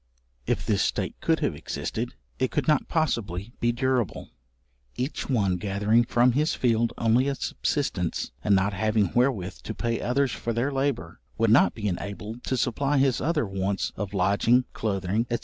[0.47, 4.31] If this state could have existed, it could not possibly be durable;
[4.95, 10.01] each one gathering from his field only a subsistence, and not having wherewith to pay
[10.01, 14.65] others for their labour, would not be enabled to supply his other wants of lodging,
[14.73, 15.37] cloathing, &c.